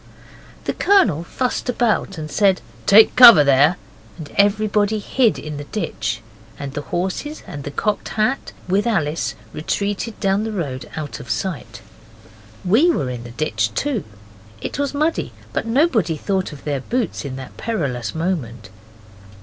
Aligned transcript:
The 0.63 0.73
Colonel 0.73 1.23
fussed 1.23 1.69
about 1.69 2.17
and 2.17 2.31
said, 2.31 2.59
'Take 2.87 3.15
cover 3.15 3.43
there!' 3.43 3.77
and 4.17 4.31
everybody 4.35 4.97
hid 4.97 5.37
in 5.37 5.57
the 5.57 5.65
ditch, 5.65 6.21
and 6.57 6.73
the 6.73 6.81
horses 6.81 7.43
and 7.45 7.63
the 7.63 7.69
Cocked 7.69 8.09
Hat, 8.09 8.51
with 8.67 8.87
Alice, 8.87 9.35
retreated 9.53 10.19
down 10.19 10.43
the 10.43 10.51
road 10.51 10.89
out 10.95 11.19
of 11.19 11.29
sight. 11.29 11.81
We 12.65 12.89
were 12.89 13.11
in 13.11 13.23
the 13.25 13.29
ditch 13.29 13.75
too. 13.75 14.03
It 14.59 14.79
was 14.79 14.95
muddy 14.95 15.33
but 15.53 15.67
nobody 15.67 16.17
thought 16.17 16.51
of 16.51 16.63
their 16.63 16.79
boots 16.79 17.23
in 17.23 17.35
that 17.35 17.55
perilous 17.57 18.15
moment. 18.15 18.71